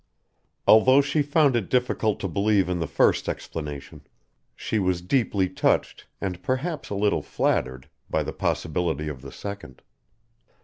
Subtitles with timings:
[0.67, 4.01] Although she found it difficult to believe in the first explanation
[4.55, 9.83] she was deeply touched, and perhaps a little flattered, by the possibility of the second.